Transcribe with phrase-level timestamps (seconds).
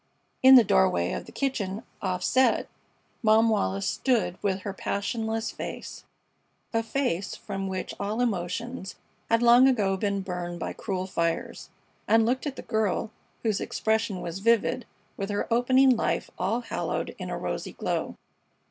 [0.41, 2.67] In the doorway of the kitchen offset
[3.21, 6.05] Mom Wallis stood with her passionless face
[6.73, 8.95] a face from which all emotions
[9.29, 11.69] had long ago been burned by cruel fires
[12.07, 13.11] and looked at the girl,
[13.43, 14.87] whose expression was vivid
[15.17, 18.15] with her opening life all haloed in a rosy glow.